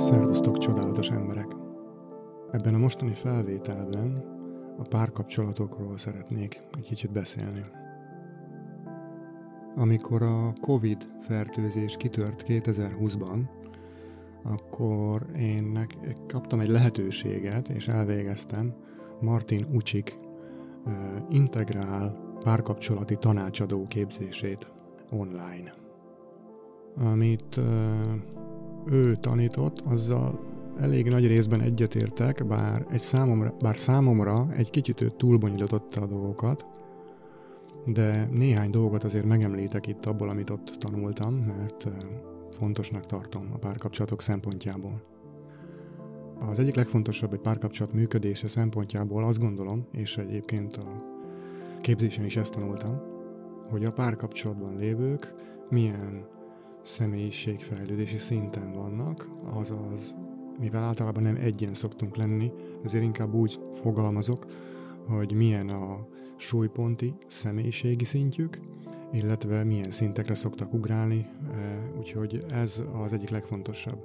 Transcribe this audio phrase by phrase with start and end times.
[0.00, 1.56] Szervusztok, csodálatos emberek!
[2.50, 4.24] Ebben a mostani felvételben
[4.78, 7.64] a párkapcsolatokról szeretnék egy kicsit beszélni.
[9.76, 13.48] Amikor a Covid fertőzés kitört 2020-ban,
[14.42, 15.86] akkor én
[16.28, 18.74] kaptam egy lehetőséget, és elvégeztem
[19.20, 20.18] Martin Ucsik
[21.28, 24.68] integrál párkapcsolati tanácsadó képzését
[25.10, 25.74] online.
[26.96, 27.60] Amit
[28.86, 30.40] ő tanított, azzal
[30.80, 36.64] elég nagy részben egyetértek, bár, egy számomra, bár számomra egy kicsit ő túlbonyolította a dolgokat,
[37.86, 41.88] de néhány dolgot azért megemlítek itt abból, amit ott tanultam, mert
[42.50, 45.02] fontosnak tartom a párkapcsolatok szempontjából.
[46.50, 50.96] Az egyik legfontosabb egy párkapcsolat működése szempontjából azt gondolom, és egyébként a
[51.80, 53.00] képzésen is ezt tanultam,
[53.70, 55.34] hogy a párkapcsolatban lévők
[55.70, 56.26] milyen
[56.82, 60.16] személyiségfejlődési szinten vannak, azaz,
[60.58, 62.52] mivel általában nem egyen szoktunk lenni,
[62.84, 64.46] ezért inkább úgy fogalmazok,
[65.06, 68.60] hogy milyen a súlyponti személyiségi szintjük,
[69.12, 71.26] illetve milyen szintekre szoktak ugrálni,
[71.98, 74.04] úgyhogy ez az egyik legfontosabb.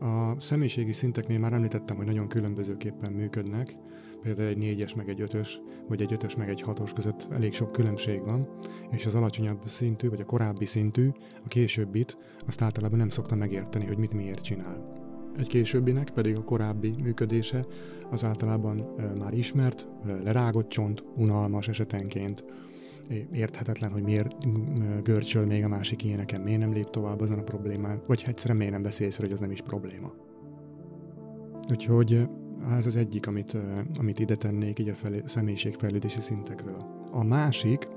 [0.00, 3.76] A személyiségi szinteknél már említettem, hogy nagyon különbözőképpen működnek,
[4.22, 7.72] például egy négyes meg egy ötös, vagy egy ötös meg egy hatos között elég sok
[7.72, 8.48] különbség van,
[8.90, 11.08] és az alacsonyabb szintű, vagy a korábbi szintű,
[11.44, 14.96] a későbbit, azt általában nem szokta megérteni, hogy mit miért csinál.
[15.36, 17.66] Egy későbbinek pedig a korábbi működése
[18.10, 19.88] az általában már ismert,
[20.24, 22.44] lerágott csont, unalmas esetenként,
[23.32, 24.36] érthetetlen, hogy miért
[25.02, 28.72] görcsöl még a másik éneken, miért nem lép tovább azon a problémán, vagy egyszerűen miért
[28.72, 30.12] nem beszélsz, hogy az nem is probléma.
[31.70, 32.28] Úgyhogy
[32.76, 33.56] ez az egyik, amit,
[33.98, 36.84] amit ide tennék így a felé, személyiségfejlődési szintekről.
[37.10, 37.88] A másik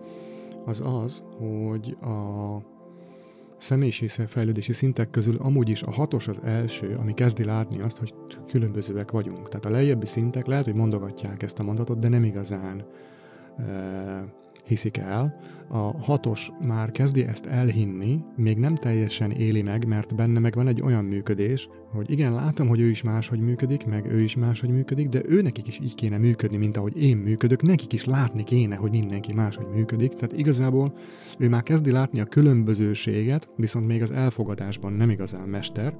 [0.66, 2.58] az az, hogy a
[3.58, 8.14] személyiségfejlődési szintek közül amúgy is a hatos az első, ami kezdi látni azt, hogy
[8.48, 9.48] különbözőek vagyunk.
[9.48, 12.85] Tehát a lejjebbi szintek lehet, hogy mondogatják ezt a mondatot, de nem igazán
[14.63, 15.39] hiszik el.
[15.67, 20.67] A hatos már kezdi ezt elhinni, még nem teljesen éli meg, mert benne meg van
[20.67, 24.69] egy olyan működés, hogy igen, látom, hogy ő is máshogy működik, meg ő is máshogy
[24.69, 28.44] működik, de ő nekik is így kéne működni, mint ahogy én működök, nekik is látni
[28.44, 30.13] kéne, hogy mindenki máshogy működik.
[30.13, 30.93] Tehát igazából
[31.38, 35.93] ő már kezdi látni a különbözőséget, viszont még az elfogadásban nem igazán mester,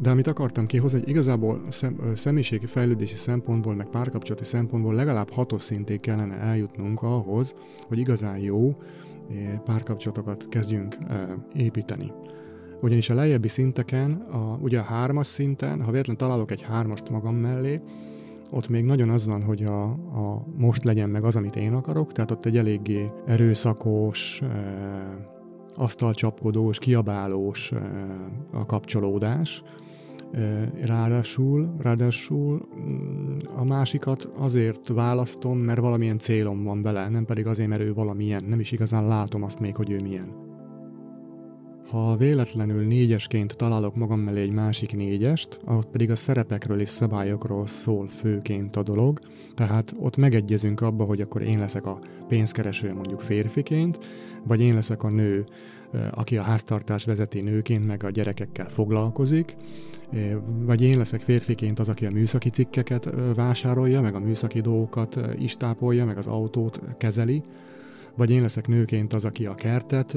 [0.00, 5.62] de amit akartam kihozni, hogy igazából szem, személyiségi fejlődési szempontból, meg párkapcsolati szempontból legalább hatos
[5.62, 7.54] szintig kellene eljutnunk ahhoz,
[7.88, 8.76] hogy igazán jó
[9.64, 10.96] párkapcsolatokat kezdjünk
[11.54, 12.12] építeni.
[12.80, 17.36] Ugyanis a lejjebbi szinteken, a, ugye a hármas szinten, ha véletlenül találok egy hármast magam
[17.36, 17.80] mellé,
[18.50, 22.12] ott még nagyon az van, hogy a, a most legyen meg az, amit én akarok,
[22.12, 25.28] tehát ott egy eléggé erőszakos, e,
[25.74, 27.78] asztalcsapkodós, kiabálós e,
[28.52, 29.62] a kapcsolódás,
[30.82, 37.68] Ráadásul, ráadásul mm, a másikat azért választom, mert valamilyen célom van vele, nem pedig azért,
[37.68, 40.48] mert ő valamilyen, nem is igazán látom azt még, hogy ő milyen.
[41.90, 47.66] Ha véletlenül négyesként találok magam mellé egy másik négyest, ott pedig a szerepekről és szabályokról
[47.66, 49.20] szól főként a dolog,
[49.54, 51.98] tehát ott megegyezünk abba, hogy akkor én leszek a
[52.28, 53.98] pénzkereső mondjuk férfiként,
[54.44, 55.44] vagy én leszek a nő,
[56.10, 59.56] aki a háztartás vezeti nőként, meg a gyerekekkel foglalkozik,
[60.64, 65.56] vagy én leszek férfiként az, aki a műszaki cikkeket vásárolja, meg a műszaki dolgokat is
[65.56, 67.42] tápolja, meg az autót kezeli,
[68.14, 70.16] vagy én leszek nőként az, aki a kertet,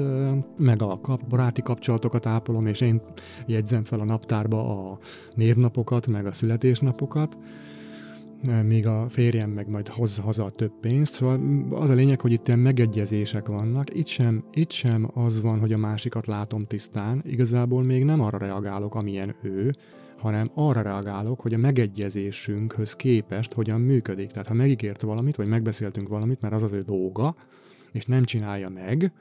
[0.56, 3.00] meg a kap, baráti kapcsolatokat ápolom, és én
[3.46, 4.98] jegyzem fel a naptárba a
[5.34, 7.36] névnapokat, meg a születésnapokat,
[8.44, 11.12] míg a férjem meg majd hozza haza a több pénzt.
[11.12, 13.94] Szóval az a lényeg, hogy itt ilyen megegyezések vannak.
[13.94, 17.22] Itt sem, itt sem az van, hogy a másikat látom tisztán.
[17.26, 19.72] Igazából még nem arra reagálok, amilyen ő,
[20.18, 24.30] hanem arra reagálok, hogy a megegyezésünkhöz képest hogyan működik.
[24.30, 27.36] Tehát ha megígért valamit, vagy megbeszéltünk valamit, mert az az ő dolga,
[27.92, 29.12] és nem csinálja meg,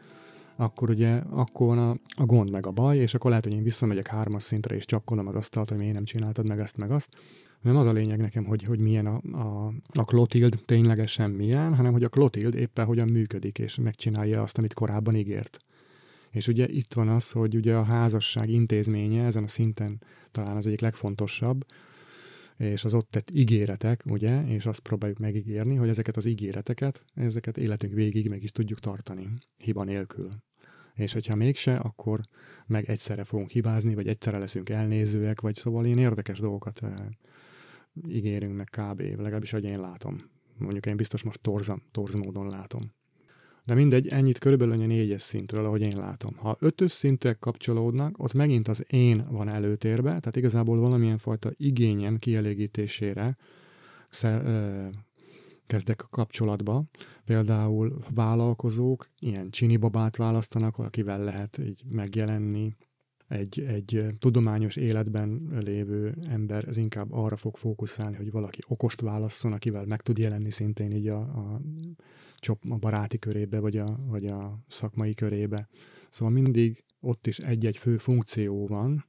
[0.56, 1.90] akkor ugye akkor van a,
[2.22, 5.28] a gond meg a baj, és akkor lehet, hogy én visszamegyek hármas szintre, és csapkodom
[5.28, 7.10] az asztalt, hogy miért nem csináltad meg ezt meg azt.
[7.63, 11.92] Nem az a lényeg nekem, hogy, hogy milyen a, a, a Clotilde ténylegesen milyen, hanem
[11.92, 15.57] hogy a Clotilde éppen hogyan működik, és megcsinálja azt, amit korábban ígért.
[16.30, 20.01] És ugye itt van az, hogy ugye a házasság intézménye ezen a szinten
[20.31, 21.65] talán az egyik legfontosabb,
[22.57, 27.57] és az ott tett ígéretek, ugye, és azt próbáljuk megígérni, hogy ezeket az ígéreteket, ezeket
[27.57, 30.31] életünk végig meg is tudjuk tartani, hiba nélkül.
[30.94, 32.19] És hogyha mégse, akkor
[32.66, 36.94] meg egyszerre fogunk hibázni, vagy egyszerre leszünk elnézőek, vagy szóval ilyen érdekes dolgokat eh,
[38.07, 39.00] ígérünk meg kb.
[39.00, 40.18] legalábbis, hogy én látom.
[40.57, 42.81] Mondjuk én biztos most torzam, torz módon látom.
[43.66, 46.36] De mindegy, ennyit körülbelül a négyes szintről, ahogy én látom.
[46.36, 52.18] Ha ötös szintek kapcsolódnak, ott megint az én van előtérbe, tehát igazából valamilyen fajta igényem
[52.18, 53.38] kielégítésére
[55.66, 56.84] kezdek a kapcsolatba.
[57.25, 62.75] Például vállalkozók ilyen csinibabát választanak, akivel lehet így megjelenni,
[63.33, 69.53] egy, egy tudományos életben lévő ember ez inkább arra fog fókuszálni, hogy valaki okost válasszon,
[69.53, 71.62] akivel meg tud jelenni szintén így a, a,
[72.69, 75.68] a baráti körébe, vagy a, vagy a szakmai körébe.
[76.09, 79.06] Szóval mindig ott is egy-egy fő funkció van,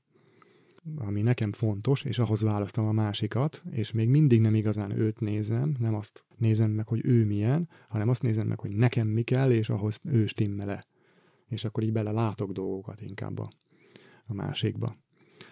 [0.96, 5.74] ami nekem fontos, és ahhoz választom a másikat, és még mindig nem igazán őt nézem,
[5.78, 9.50] nem azt nézem meg, hogy ő milyen, hanem azt nézem meg, hogy nekem mi kell,
[9.50, 10.86] és ahhoz ő stimmele.
[11.48, 13.48] És akkor így bele látok dolgokat inkább a,
[14.26, 14.96] a másikba.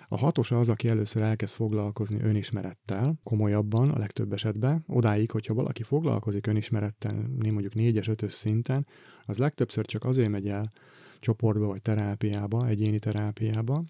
[0.09, 5.83] A hatos az, aki először elkezd foglalkozni önismerettel, komolyabban a legtöbb esetben, odáig, hogyha valaki
[5.83, 8.87] foglalkozik önismerettel, mondjuk négyes, ötös szinten,
[9.25, 10.73] az legtöbbször csak azért megy el
[11.19, 13.85] csoportba vagy terápiába, egyéni terápiába,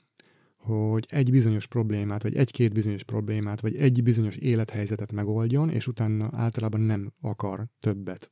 [0.57, 6.31] hogy egy bizonyos problémát, vagy egy-két bizonyos problémát, vagy egy bizonyos élethelyzetet megoldjon, és utána
[6.33, 8.31] általában nem akar többet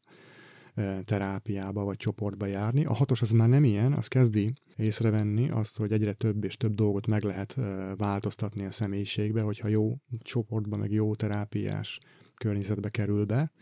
[1.05, 2.85] terápiába vagy csoportba járni.
[2.85, 6.75] A hatos az már nem ilyen, az kezdi észrevenni azt, hogy egyre több és több
[6.75, 7.57] dolgot meg lehet
[7.97, 11.99] változtatni a személyiségbe, hogyha jó csoportba, meg jó terápiás
[12.35, 13.53] környezetbe kerül be,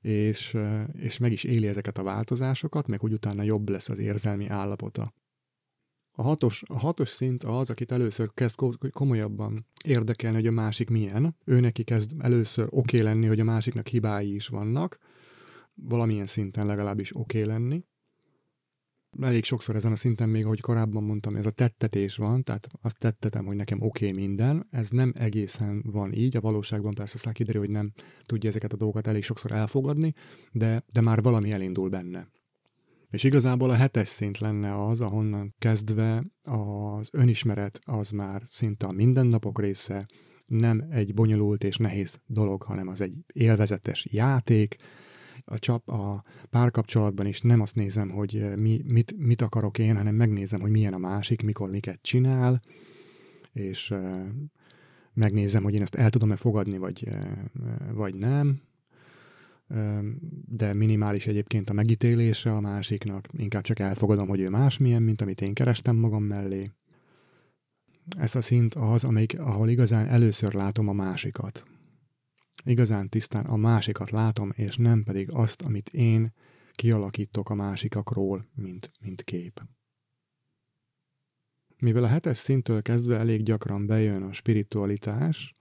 [0.00, 0.56] és,
[0.92, 5.14] és meg is éli ezeket a változásokat, meg úgy utána jobb lesz az érzelmi állapota.
[6.18, 8.54] A hatos, a hatos szint az, akit először kezd
[8.90, 11.36] komolyabban érdekelni, hogy a másik milyen.
[11.44, 14.98] Ő neki kezd először oké okay lenni, hogy a másiknak hibái is vannak,
[15.76, 17.84] valamilyen szinten legalábbis oké okay lenni.
[19.20, 22.98] Elég sokszor ezen a szinten még, ahogy korábban mondtam, ez a tettetés van, tehát azt
[22.98, 24.66] tettetem, hogy nekem oké okay minden.
[24.70, 27.92] Ez nem egészen van így, a valóságban persze aztán kiderül, hogy nem
[28.24, 30.12] tudja ezeket a dolgokat elég sokszor elfogadni,
[30.52, 32.28] de, de már valami elindul benne.
[33.10, 38.92] És igazából a hetes szint lenne az, ahonnan kezdve az önismeret az már szinte a
[38.92, 40.06] mindennapok része,
[40.46, 44.76] nem egy bonyolult és nehéz dolog, hanem az egy élvezetes játék.
[45.48, 50.14] A, csap, a párkapcsolatban is nem azt nézem, hogy mi, mit, mit akarok én, hanem
[50.14, 52.62] megnézem, hogy milyen a másik, mikor miket csinál,
[53.52, 53.94] és
[55.12, 57.08] megnézem, hogy én ezt el tudom-e fogadni, vagy,
[57.92, 58.60] vagy nem,
[60.46, 65.40] de minimális egyébként a megítélése a másiknak, inkább csak elfogadom, hogy ő másmilyen, mint amit
[65.40, 66.70] én kerestem magam mellé.
[68.18, 71.64] Ez a szint az, amelyik, ahol igazán először látom a másikat.
[72.66, 76.32] Igazán tisztán a másikat látom, és nem pedig azt, amit én
[76.72, 79.62] kialakítok a másikakról, mint, mint kép.
[81.78, 85.56] Mivel a hetes szintől kezdve elég gyakran bejön a spiritualitás,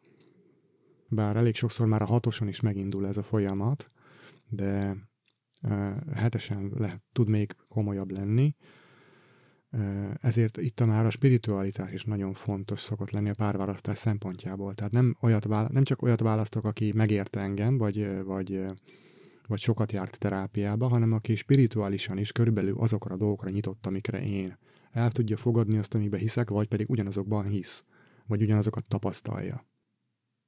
[1.10, 3.92] bár elég sokszor már a hatoson is megindul ez a folyamat,
[4.50, 4.98] de
[6.14, 8.56] hetesen le, tud még komolyabb lenni.
[10.22, 14.74] Ezért itt a már a spiritualitás is nagyon fontos szokott lenni a párválasztás szempontjából.
[14.74, 18.66] Tehát nem, olyat vála- nem csak olyat választok, aki megérte engem, vagy, vagy,
[19.48, 24.58] vagy sokat járt terápiába, hanem aki spirituálisan is körülbelül azokra a dolgokra nyitott, amikre én
[24.92, 27.86] el tudja fogadni azt, amiben hiszek, vagy pedig ugyanazokban hisz,
[28.28, 29.66] vagy ugyanazokat tapasztalja.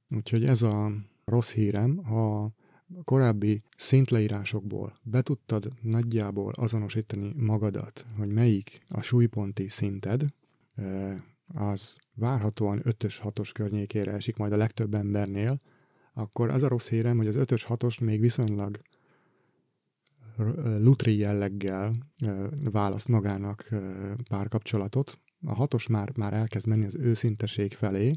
[0.09, 0.91] Úgyhogy ez a
[1.25, 2.51] rossz hírem, ha
[3.03, 10.25] korábbi szintleírásokból be tudtad nagyjából azonosítani magadat, hogy melyik a súlyponti szinted,
[11.47, 15.61] az várhatóan 5-ös, 6-os környékére esik majd a legtöbb embernél,
[16.13, 18.79] akkor az a rossz hírem, hogy az 5-ös, 6-os még viszonylag
[20.63, 21.93] lutri jelleggel
[22.63, 23.69] választ magának
[24.29, 25.19] párkapcsolatot.
[25.45, 28.13] A hatos már, már elkezd menni az őszinteség felé,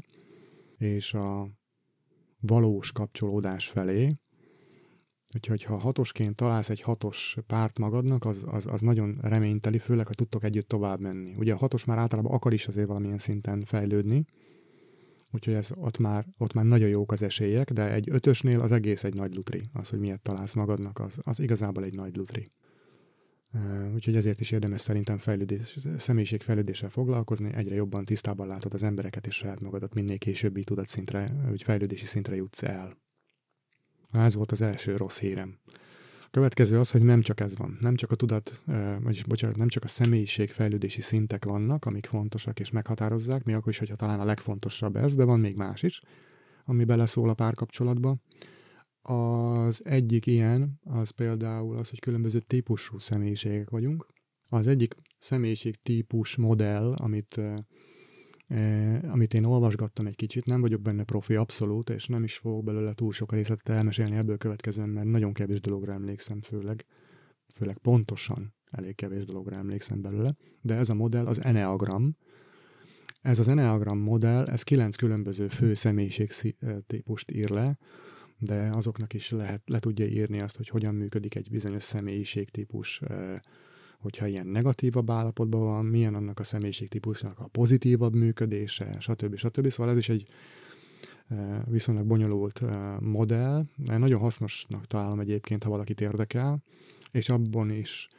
[0.77, 1.49] és a
[2.39, 4.15] valós kapcsolódás felé,
[5.35, 10.13] Úgyhogy ha hatosként találsz egy hatos párt magadnak, az, az, az nagyon reményteli, főleg, ha
[10.13, 11.35] tudtok együtt tovább menni.
[11.37, 14.25] Ugye a hatos már általában akar is azért valamilyen szinten fejlődni,
[15.31, 19.03] úgyhogy ez, ott, már, ott már nagyon jók az esélyek, de egy ötösnél az egész
[19.03, 19.61] egy nagy lutri.
[19.73, 22.51] Az, hogy miért találsz magadnak, az, az igazából egy nagy lutri.
[23.93, 29.35] Úgyhogy ezért is érdemes szerintem fejlődés, személyiségfejlődéssel foglalkozni, egyre jobban tisztában látod az embereket és
[29.35, 32.97] saját magadat, minél későbbi tudatszintre, vagy fejlődési szintre jutsz el.
[34.11, 35.57] Ez volt az első rossz hírem.
[36.21, 37.77] A következő az, hogy nem csak ez van.
[37.79, 38.61] Nem csak a tudat,
[38.99, 43.71] vagy bocsánat, nem csak a személyiség fejlődési szintek vannak, amik fontosak és meghatározzák, mi akkor
[43.71, 46.01] is, hogyha talán a legfontosabb ez, de van még más is,
[46.65, 48.17] ami beleszól a párkapcsolatba.
[49.01, 54.07] Az egyik ilyen, az például az, hogy különböző típusú személyiségek vagyunk.
[54.49, 57.41] Az egyik személyiség típus modell, amit
[59.07, 62.93] amit én olvasgattam egy kicsit, nem vagyok benne profi abszolút, és nem is fogok belőle
[62.93, 66.85] túl sok részletet elmesélni ebből következően, mert nagyon kevés dologra emlékszem főleg.
[67.53, 72.17] főleg pontosan, elég kevés dologra emlékszem belőle, de ez a modell az Enneagram.
[73.21, 76.31] Ez az Enneagram modell, ez kilenc különböző fő személyiség
[76.87, 77.77] típust ír le,
[78.37, 83.01] de azoknak is lehet, le tudja írni azt, hogy hogyan működik egy bizonyos személyiségtípus,
[84.01, 89.35] hogyha ilyen negatívabb állapotban van, milyen annak a személyiségtípusnak a pozitívabb működése, stb.
[89.35, 89.67] stb.
[89.67, 90.27] Szóval ez is egy
[91.65, 92.61] viszonylag bonyolult
[92.99, 96.63] modell, nagyon hasznosnak találom egyébként, ha valakit érdekel,
[97.11, 98.09] és abban is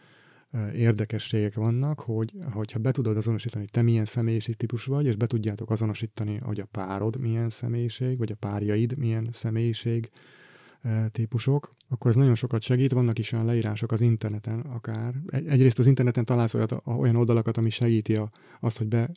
[0.75, 5.71] érdekességek vannak, hogy hogyha be tudod azonosítani, hogy te milyen személyiségtípus vagy, és be tudjátok
[5.71, 10.11] azonosítani, hogy a párod milyen személyiség, vagy a párjaid milyen személyiség
[11.11, 12.93] típusok, akkor ez nagyon sokat segít.
[12.93, 15.15] Vannak is olyan leírások az interneten akár.
[15.27, 19.11] Egyrészt az interneten találsz olyan oldalakat, ami segíti a, azt, hogy be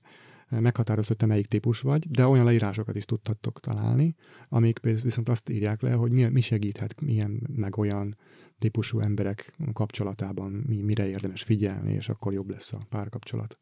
[0.50, 4.16] meghatározod, hogy te melyik típus vagy, de olyan leírásokat is tudtatok találni,
[4.50, 8.18] amik viszont azt írják le, hogy mi, mi segíthet milyen meg olyan
[8.60, 13.60] típusú emberek kapcsolatában, mi, mire érdemes figyelni, és akkor jobb lesz a párkapcsolat.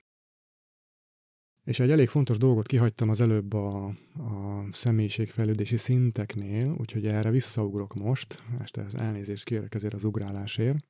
[1.63, 3.85] És egy elég fontos dolgot kihagytam az előbb a,
[4.17, 10.85] a személyiségfejlődési szinteknél, úgyhogy erre visszaugrok most, este elnézést kérek ezért az ugrálásért.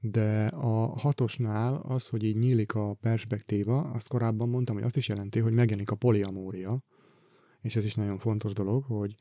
[0.00, 5.08] De a hatosnál az, hogy így nyílik a perspektíva, azt korábban mondtam, hogy azt is
[5.08, 6.82] jelenti, hogy megjelenik a poliamória,
[7.60, 9.14] és ez is nagyon fontos dolog, hogy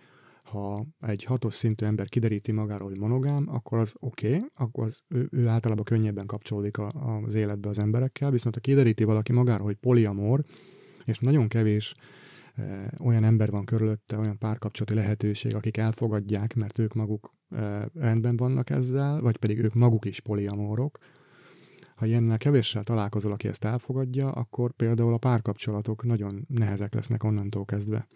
[0.44, 5.02] ha egy hatos szintű ember kideríti magáról, hogy monogám, akkor az oké, okay, akkor az,
[5.08, 6.88] ő, ő általában könnyebben kapcsolódik a,
[7.26, 10.44] az életbe az emberekkel, viszont ha kideríti valaki magáról, hogy poliamor,
[11.08, 11.96] és nagyon kevés
[12.56, 18.38] e, olyan ember van körülötte, olyan párkapcsolati lehetőség, akik elfogadják, mert ők maguk e, rendben
[18.38, 20.98] vannak ezzel, vagy pedig ők maguk is poliamorok.
[21.96, 27.66] Ha ilyennel kevéssel találkozol, aki ezt elfogadja, akkor például a párkapcsolatok nagyon nehezek lesznek onnantól
[27.66, 28.08] kezdve.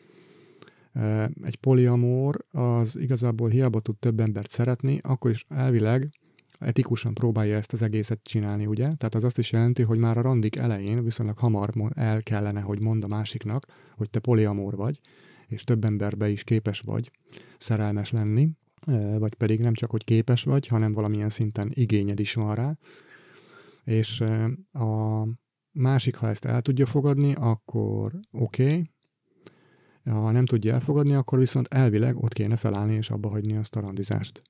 [0.93, 6.09] E, egy poliamor az igazából hiába tud több embert szeretni, akkor is elvileg
[6.61, 8.83] etikusan próbálja ezt az egészet csinálni, ugye?
[8.83, 12.79] Tehát az azt is jelenti, hogy már a randik elején viszonylag hamar el kellene, hogy
[12.79, 13.65] mond a másiknak,
[13.95, 14.99] hogy te poliamor vagy,
[15.47, 17.11] és több emberbe is képes vagy
[17.57, 18.49] szerelmes lenni,
[19.17, 22.77] vagy pedig nem csak, hogy képes vagy, hanem valamilyen szinten igényed is van rá.
[23.83, 24.21] És
[24.71, 25.23] a
[25.71, 28.89] másik, ha ezt el tudja fogadni, akkor oké, okay.
[30.03, 33.79] ha nem tudja elfogadni, akkor viszont elvileg ott kéne felállni és abba hagyni azt a
[33.79, 34.41] randizást.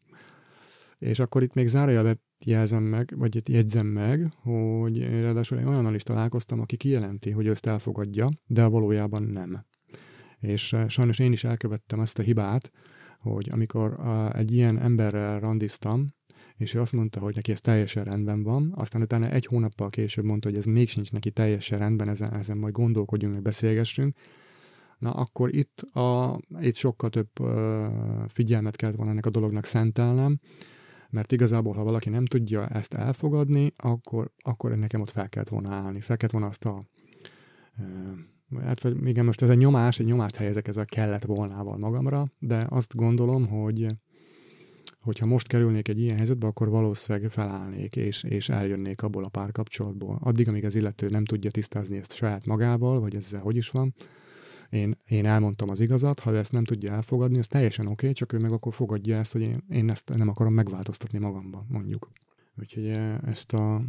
[1.02, 5.96] És akkor itt még zárójelvet jelzem meg, vagy itt jegyzem meg, hogy ráadásul én olyannal
[5.96, 9.66] is találkoztam, aki kijelenti, hogy ezt elfogadja, de valójában nem.
[10.40, 12.72] És eh, sajnos én is elkövettem ezt a hibát,
[13.20, 16.08] hogy amikor eh, egy ilyen emberrel randiztam,
[16.58, 20.26] és ő azt mondta, hogy neki ez teljesen rendben van, aztán utána egy hónappal később
[20.26, 24.18] mondta, hogy ez még sincs neki teljesen rendben, ezen, ezen majd gondolkodjunk, meg beszélgessünk,
[24.98, 27.86] na akkor itt, a, itt sokkal több uh,
[28.28, 30.40] figyelmet kellett volna ennek a dolognak szentelnem,
[31.12, 35.74] mert igazából, ha valaki nem tudja ezt elfogadni, akkor, akkor nekem ott fel kellett volna
[35.74, 36.84] állni, fel kellett volna azt a
[38.60, 42.66] hát vagy igen, most ez egy nyomás, egy nyomást helyezek ezzel kellett volnával magamra, de
[42.70, 43.86] azt gondolom, hogy
[45.00, 50.18] hogyha most kerülnék egy ilyen helyzetbe, akkor valószínűleg felállnék, és, és eljönnék abból a párkapcsolatból.
[50.22, 53.94] Addig, amíg az illető nem tudja tisztázni ezt saját magával, vagy ezzel hogy is van,
[54.72, 58.12] én, én elmondtam az igazat, ha ő ezt nem tudja elfogadni, az teljesen oké, okay,
[58.12, 62.12] csak ő meg akkor fogadja ezt, hogy én, én ezt nem akarom megváltoztatni magamban, mondjuk.
[62.60, 63.82] Úgyhogy eh, ezt a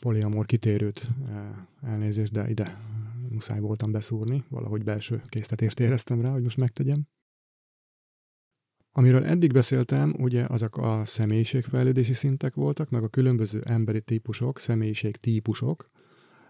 [0.00, 2.80] poliamor kitérőt eh, elnézést, de ide
[3.28, 7.06] muszáj voltam beszúrni, valahogy belső késztetést éreztem rá, hogy most megtegyem.
[8.92, 15.16] Amiről eddig beszéltem, ugye azok a személyiségfejlődési szintek voltak, meg a különböző emberi típusok, személyiség
[15.16, 15.86] típusok,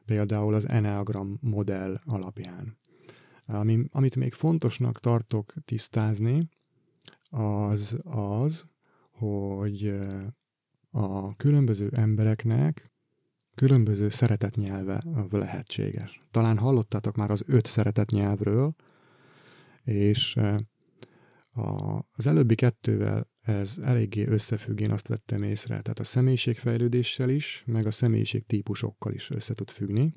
[0.04, 2.76] például az Enneagram modell alapján.
[3.46, 6.48] Ami, amit még fontosnak tartok tisztázni,
[7.30, 8.66] az az,
[9.10, 9.98] hogy
[10.90, 12.92] a különböző embereknek
[13.54, 16.22] különböző szeretetnyelve lehetséges.
[16.30, 18.74] Talán hallottátok már az öt szeretetnyelvről,
[19.84, 20.36] és
[22.16, 25.80] az előbbi kettővel ez eléggé összefügg, én azt vettem észre.
[25.80, 30.14] Tehát a személyiségfejlődéssel is, meg a személyiség típusokkal is össze tud függni.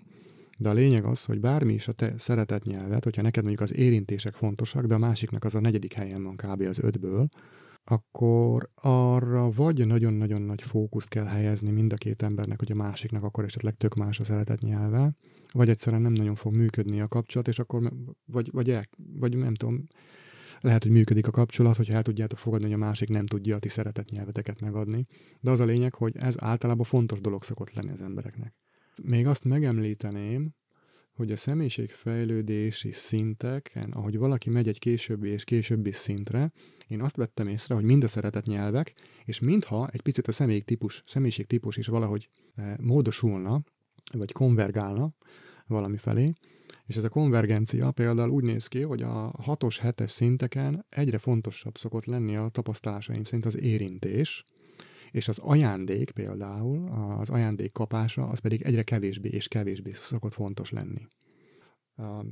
[0.57, 3.75] De a lényeg az, hogy bármi is a te szeretett nyelvet, hogyha neked mondjuk az
[3.75, 6.61] érintések fontosak, de a másiknak az a negyedik helyen van kb.
[6.61, 7.27] az ötből,
[7.83, 13.23] akkor arra vagy nagyon-nagyon nagy fókuszt kell helyezni mind a két embernek, hogy a másiknak
[13.23, 15.13] akkor esetleg tök más a szeretett nyelve,
[15.51, 17.93] vagy egyszerűen nem nagyon fog működni a kapcsolat, és akkor
[18.25, 18.83] vagy, vagy, el,
[19.13, 19.83] vagy nem tudom,
[20.59, 23.59] lehet, hogy működik a kapcsolat, hogyha el tudjátok fogadni, hogy a másik nem tudja a
[23.59, 25.05] ti szeretett nyelveteket megadni.
[25.39, 28.53] De az a lényeg, hogy ez általában fontos dolog szokott lenni az embereknek.
[29.03, 30.55] Még azt megemlíteném,
[31.13, 36.51] hogy a személyiségfejlődési szinteken, ahogy valaki megy egy későbbi és későbbi szintre,
[36.87, 38.93] én azt vettem észre, hogy mind a szeretett nyelvek,
[39.25, 43.61] és mintha egy picit a személyik típus, személyiség típus is valahogy eh, módosulna,
[44.11, 45.13] vagy konvergálna
[45.67, 46.33] valami felé,
[46.85, 51.77] és ez a konvergencia például úgy néz ki, hogy a 6-os, 7-es szinteken egyre fontosabb
[51.77, 54.43] szokott lenni a tapasztalásaim szerint az érintés,
[55.11, 56.87] és az ajándék például,
[57.19, 61.07] az ajándék kapása, az pedig egyre kevésbé és kevésbé szokott fontos lenni.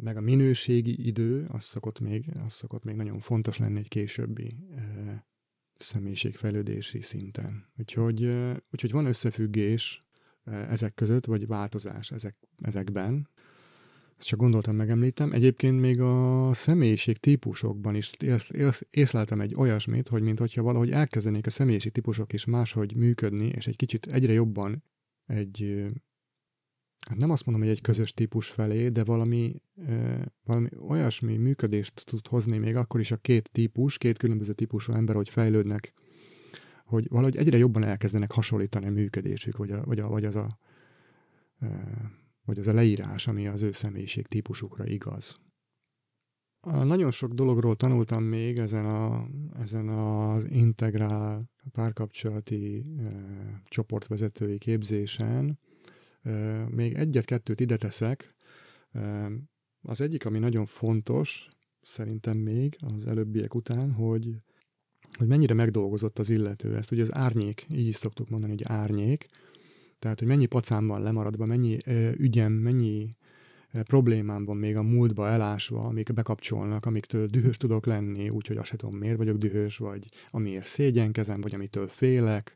[0.01, 4.57] Meg a minőségi idő, az szokott még, az szokott még nagyon fontos lenni egy későbbi
[4.75, 5.27] e,
[5.77, 7.65] személyiségfejlődési szinten.
[7.77, 10.05] Úgyhogy, e, úgyhogy van összefüggés
[10.43, 13.29] e, ezek között, vagy változás ezek, ezekben,
[14.17, 15.31] ezt csak gondoltam megemlítem.
[15.31, 20.91] Egyébként még a személyiség típusokban is ész, ész, észleltem egy olyasmit, hogy mint hogyha valahogy
[20.91, 24.83] elkezdenék a személyiség típusok is máshogy működni, és egy kicsit egyre jobban
[25.25, 25.85] egy,
[27.07, 29.61] hát nem azt mondom, hogy egy közös típus felé, de valami,
[30.43, 35.15] valami olyasmi működést tud hozni még akkor is a két típus, két különböző típusú ember,
[35.15, 35.93] hogy fejlődnek,
[36.85, 40.57] hogy valahogy egyre jobban elkezdenek hasonlítani a működésük, vagy, a, vagy, a, vagy az a
[42.45, 45.39] vagy az a leírás, ami az ő személyiség típusukra igaz.
[46.65, 49.27] Nagyon sok dologról tanultam még ezen, a,
[49.59, 53.11] ezen az integrál párkapcsolati e,
[53.65, 55.59] csoportvezetői képzésen.
[56.21, 56.31] E,
[56.69, 58.35] még egyet-kettőt ide teszek.
[58.91, 59.31] E,
[59.81, 61.49] az egyik, ami nagyon fontos,
[61.81, 64.35] szerintem még az előbbiek után, hogy,
[65.17, 66.75] hogy mennyire megdolgozott az illető.
[66.75, 69.27] Ezt ugye az árnyék, így is szoktuk mondani, hogy árnyék,
[69.99, 73.15] tehát, hogy mennyi pacám van lemaradva, mennyi ö, ügyem, mennyi
[73.71, 78.67] ö, problémám van még a múltba elásva, amik bekapcsolnak, amiktől dühös tudok lenni, úgyhogy azt
[78.67, 82.55] sem tudom, miért vagyok dühös, vagy amiért szégyenkezem, vagy amitől félek.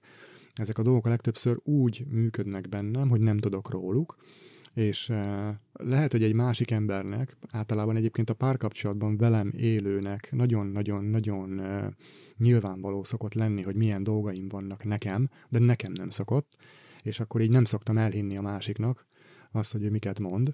[0.53, 4.17] Ezek a dolgok a legtöbbször úgy működnek bennem, hogy nem tudok róluk,
[4.73, 5.11] és
[5.73, 11.61] lehet, hogy egy másik embernek, általában egyébként a párkapcsolatban velem élőnek nagyon-nagyon-nagyon
[12.37, 16.57] nyilvánvaló szokott lenni, hogy milyen dolgaim vannak nekem, de nekem nem szokott,
[17.09, 19.07] és akkor így nem szoktam elhinni a másiknak
[19.51, 20.53] azt, hogy ő miket mond.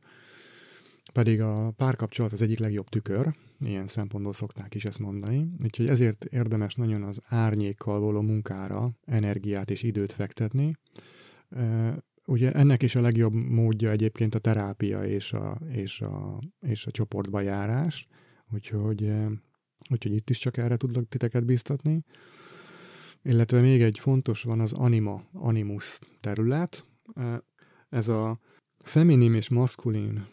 [1.13, 6.25] Pedig a párkapcsolat az egyik legjobb tükör, ilyen szempontból szokták is ezt mondani, úgyhogy ezért
[6.25, 10.75] érdemes nagyon az árnyékkal való munkára energiát és időt fektetni.
[12.27, 16.91] Ugye ennek is a legjobb módja egyébként a terápia és a, és a, és a
[16.91, 18.08] csoportba járás,
[18.53, 19.12] úgyhogy,
[19.89, 22.03] úgyhogy itt is csak erre tudlak titeket biztatni.
[23.27, 26.85] Illetve még egy fontos van az anima, animus terület.
[27.89, 28.39] Ez a
[28.77, 30.27] feminim és maszkulin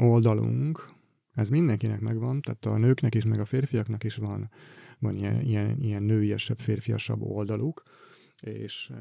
[0.00, 0.90] oldalunk,
[1.32, 4.50] ez mindenkinek megvan, tehát a nőknek is, meg a férfiaknak is van,
[4.98, 7.82] van ilyen, ilyen, ilyen nőiesebb, férfiasabb oldaluk,
[8.40, 8.92] és,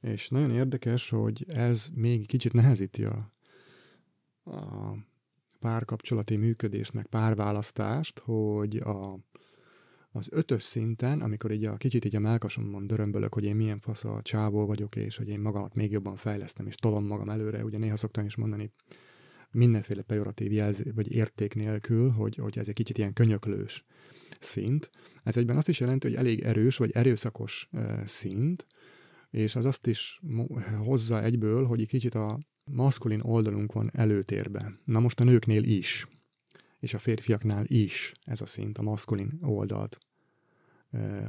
[0.00, 3.32] és nagyon érdekes, hogy ez még kicsit nehezíti a,
[4.44, 4.94] a
[5.58, 9.18] párkapcsolati működésnek párválasztást, hogy a,
[10.16, 14.04] az ötös szinten, amikor így a kicsit így a melkasomon dörömbölök, hogy én milyen fasz
[14.04, 17.78] a csávó vagyok, és hogy én magamat még jobban fejlesztem, és tolom magam előre, ugye
[17.78, 18.72] néha szoktam is mondani
[19.50, 23.84] mindenféle pejoratív jelz, vagy érték nélkül, hogy, hogy ez egy kicsit ilyen könyöklős
[24.40, 24.90] szint.
[25.22, 27.68] Ez egyben azt is jelenti, hogy elég erős, vagy erőszakos
[28.04, 28.66] szint,
[29.30, 30.20] és az azt is
[30.84, 34.72] hozza egyből, hogy egy kicsit a maszkulin oldalunk van előtérbe.
[34.84, 36.06] Na most a nőknél is,
[36.80, 39.98] és a férfiaknál is ez a szint, a maszkulin oldalt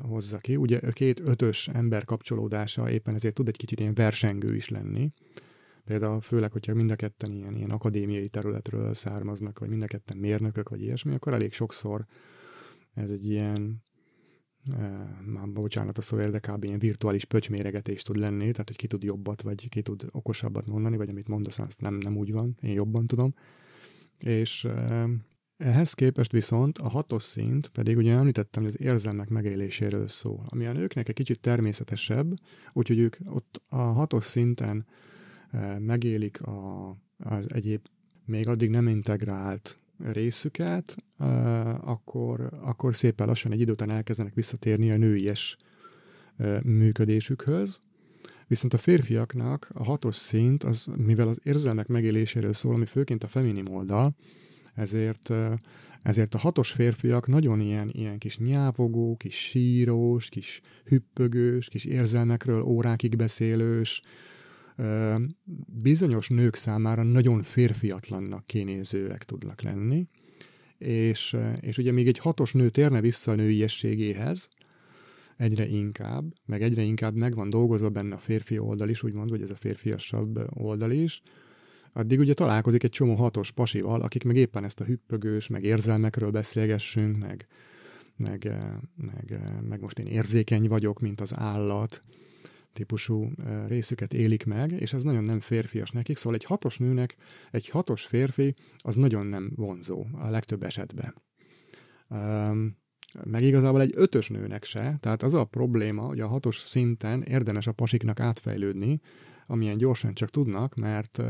[0.01, 0.55] hozza ki.
[0.55, 5.11] Ugye a két ötös ember kapcsolódása éppen ezért tud egy kicsit ilyen versengő is lenni.
[5.85, 10.17] Például főleg, hogyha mind a ketten ilyen, ilyen akadémiai területről származnak, vagy mind a ketten
[10.17, 12.05] mérnökök, vagy ilyesmi, akkor elég sokszor
[12.93, 13.83] ez egy ilyen,
[14.77, 14.87] e,
[15.25, 16.63] már bocsánat a szó de kb.
[16.63, 20.97] ilyen virtuális pöcsméregetés tud lenni, tehát hogy ki tud jobbat, vagy ki tud okosabbat mondani,
[20.97, 23.33] vagy amit mondasz, azt nem, nem úgy van, én jobban tudom.
[24.17, 25.09] És e,
[25.57, 30.65] ehhez képest viszont a hatos szint pedig ugye említettem, hogy az érzelmek megéléséről szól, ami
[30.65, 32.33] a nőknek egy kicsit természetesebb,
[32.73, 34.85] úgyhogy ők ott a hatos szinten
[35.51, 37.85] e, megélik a, az egyéb
[38.25, 41.25] még addig nem integrált részüket, e,
[41.69, 45.57] akkor, akkor szépen lassan egy idő után elkezdenek visszatérni a nőies
[46.37, 47.81] e, működésükhöz,
[48.47, 53.27] Viszont a férfiaknak a hatos szint, az, mivel az érzelmek megéléséről szól, ami főként a
[53.27, 54.15] feminim oldal,
[54.77, 55.29] ezért,
[56.01, 62.61] ezért a hatos férfiak nagyon ilyen, ilyen kis nyávogó, kis sírós, kis hüppögős, kis érzelmekről
[62.61, 64.01] órákig beszélős,
[65.65, 70.07] bizonyos nők számára nagyon férfiatlannak kinézőek tudnak lenni,
[70.77, 74.49] és, és ugye még egy hatos nő térne vissza a nőiességéhez,
[75.37, 79.41] egyre inkább, meg egyre inkább meg van dolgozva benne a férfi oldal is, úgymond, vagy
[79.41, 81.21] ez a férfiasabb oldal is,
[81.97, 86.31] addig ugye találkozik egy csomó hatos pasival, akik meg éppen ezt a hüppögős, meg érzelmekről
[86.31, 87.47] beszélgessünk, meg,
[88.15, 92.03] meg, eh, meg, eh, meg most én érzékeny vagyok, mint az állat,
[92.73, 97.15] típusú eh, részüket élik meg, és ez nagyon nem férfias nekik, szóval egy hatos nőnek,
[97.51, 101.15] egy hatos férfi az nagyon nem vonzó a legtöbb esetben.
[102.09, 102.77] Um,
[103.23, 107.67] meg igazából egy ötös nőnek se, tehát az a probléma, hogy a hatos szinten érdemes
[107.67, 108.99] a pasiknak átfejlődni,
[109.47, 111.21] amilyen gyorsan csak tudnak, mert,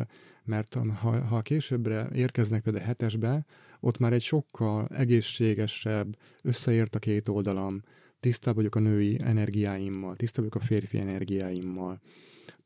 [0.43, 3.45] mert ha, ha későbbre érkeznek például hetesbe,
[3.80, 7.82] ott már egy sokkal egészségesebb, összeért a két oldalam,
[8.19, 11.99] tisztább vagyok a női energiáimmal, tisztább vagyok a férfi energiáimmal,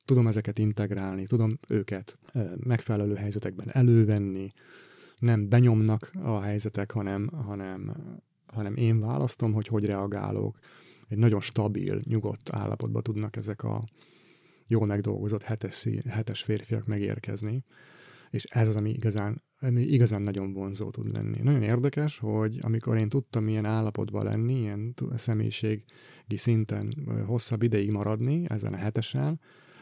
[0.06, 2.18] tudom ezeket integrálni, tudom őket
[2.58, 4.52] megfelelő helyzetekben elővenni,
[5.18, 7.96] nem benyomnak a helyzetek, hanem, hanem,
[8.48, 10.60] hanem én választom, hogy hogy reagálok.
[11.08, 13.84] Egy nagyon stabil, nyugodt állapotba tudnak ezek a
[14.72, 17.64] jól megdolgozott hetes, hetes férfiak megérkezni.
[18.30, 21.40] És ez az, ami igazán, ami igazán nagyon vonzó tud lenni.
[21.42, 25.84] Nagyon érdekes, hogy amikor én tudtam ilyen állapotban lenni, ilyen személyiségi
[26.36, 26.94] szinten
[27.26, 29.40] hosszabb ideig maradni ezen a hetesen,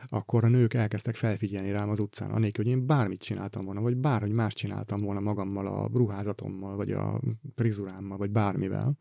[0.08, 3.98] akkor a nők elkezdtek felfigyelni rám az utcán, anélkül, hogy én bármit csináltam volna, vagy
[3.98, 7.22] bárhogy más csináltam volna magammal, a ruházatommal, vagy a
[7.56, 8.98] prizurámmal, vagy bármivel.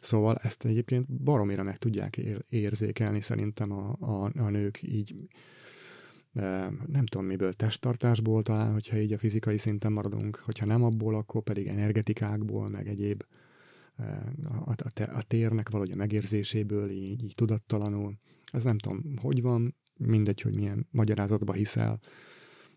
[0.00, 2.16] Szóval ezt egyébként baromira meg tudják
[2.48, 5.14] érzékelni szerintem a, a, a nők így
[6.86, 11.42] nem tudom miből, testtartásból talán, hogyha így a fizikai szinten maradunk, hogyha nem abból, akkor
[11.42, 13.24] pedig energetikákból, meg egyéb
[14.44, 14.74] a, a,
[15.14, 18.18] a térnek valahogy a megérzéséből, így, így tudattalanul.
[18.52, 22.00] Ez nem tudom, hogy van, mindegy, hogy milyen magyarázatba hiszel,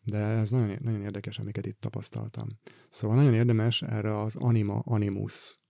[0.03, 2.47] de ez nagyon, nagyon érdekes, amiket itt tapasztaltam.
[2.89, 5.61] Szóval nagyon érdemes erre az anima, animus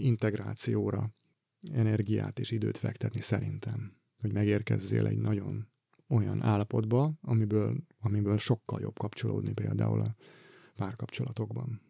[0.00, 1.14] integrációra
[1.72, 5.68] energiát és időt fektetni szerintem, hogy megérkezzél egy nagyon
[6.08, 10.16] olyan állapotba, amiből, amiből sokkal jobb kapcsolódni például a
[10.76, 11.80] párkapcsolatokban.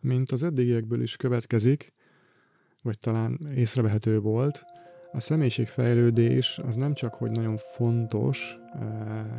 [0.00, 1.92] Mint az eddigiekből is következik,
[2.82, 4.64] vagy talán észrevehető volt,
[5.12, 8.86] a személyiségfejlődés az nem csak, hogy nagyon fontos, eh,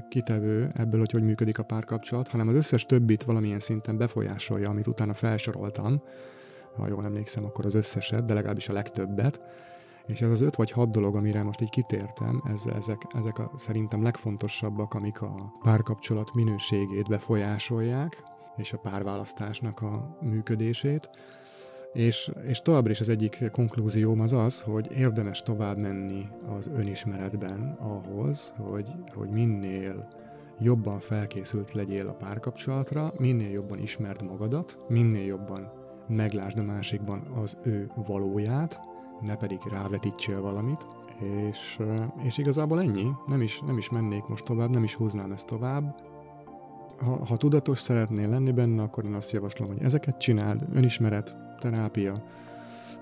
[0.10, 4.88] kitevő ebből, hogy hogy működik a párkapcsolat, hanem az összes többit valamilyen szinten befolyásolja, amit
[4.88, 6.02] utána felsoroltam.
[6.78, 9.42] Ha jól emlékszem, akkor az összeset, de legalábbis a legtöbbet.
[10.06, 13.52] És ez az öt vagy hat dolog, amire most így kitértem, ez, ezek, ezek a
[13.56, 18.24] szerintem legfontosabb,ak amik a párkapcsolat minőségét befolyásolják,
[18.58, 21.10] és a párválasztásnak a működését.
[21.94, 26.28] És, és továbbra is az egyik konklúzióm az az, hogy érdemes tovább menni
[26.58, 30.08] az önismeretben ahhoz, hogy, hogy minél
[30.60, 35.72] jobban felkészült legyél a párkapcsolatra, minél jobban ismerd magadat, minél jobban
[36.10, 38.80] meglásd a másikban az ő valóját,
[39.22, 40.88] ne pedig rávetítsél valamit,
[41.50, 41.80] és,
[42.24, 46.02] és igazából ennyi, nem is, nem is mennék most tovább, nem is húznám ezt tovább.
[47.00, 52.14] Ha, ha tudatos szeretnél lenni benne, akkor én azt javaslom, hogy ezeket csináld, önismeret, terápia,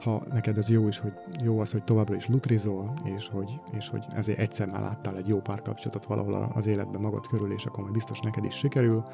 [0.02, 3.90] ha neked ez jó is, hogy jó az, hogy továbbra is lutrizol, és hogy, és
[3.90, 7.80] hogy ezért egyszer már láttál egy jó párkapcsolatot valahol az életben magad körül, és akkor
[7.80, 9.06] majd biztos neked is sikerül,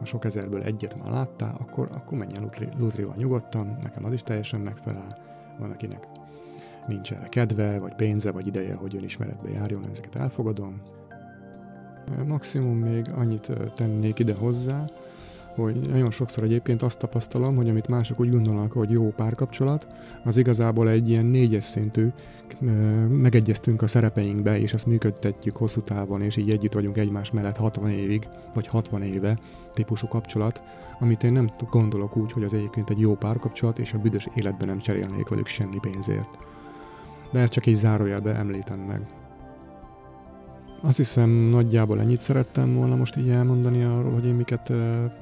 [0.00, 4.22] a sok ezerből egyet már láttál, akkor, akkor menjen lutri, lutrival nyugodtan, nekem az is
[4.22, 5.06] teljesen megfelel,
[5.58, 6.06] van akinek
[6.86, 10.80] nincs erre kedve, vagy pénze, vagy ideje, hogy önismeretbe járjon, ezeket elfogadom.
[12.26, 14.84] Maximum még annyit tennék ide hozzá,
[15.54, 19.86] hogy nagyon sokszor egyébként azt tapasztalom, hogy amit mások úgy gondolnak, hogy jó párkapcsolat,
[20.24, 22.08] az igazából egy ilyen négyes szintű,
[23.08, 27.90] megegyeztünk a szerepeinkbe, és ezt működtetjük hosszú távon, és így együtt vagyunk egymás mellett 60
[27.90, 29.38] évig, vagy 60 éve
[29.74, 30.62] típusú kapcsolat,
[31.00, 34.68] amit én nem gondolok úgy, hogy az egyébként egy jó párkapcsolat, és a büdös életben
[34.68, 36.38] nem cserélnék velük semmi pénzért.
[37.32, 39.19] De ezt csak így zárójelbe említem meg.
[40.82, 44.72] Azt hiszem nagyjából ennyit szerettem volna most így elmondani arról, hogy én miket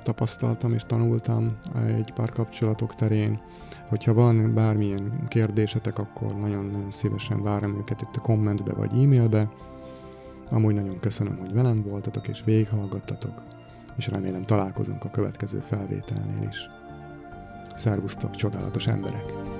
[0.02, 3.40] tapasztaltam és tanultam egy pár kapcsolatok terén.
[3.88, 9.50] Hogyha van bármilyen kérdésetek, akkor nagyon-nagyon szívesen várom őket itt a kommentbe vagy e-mailbe.
[10.50, 13.42] Amúgy nagyon köszönöm, hogy velem voltatok és végighallgattatok,
[13.96, 16.68] és remélem találkozunk a következő felvételnél is.
[17.74, 19.57] Szervusztok, csodálatos emberek!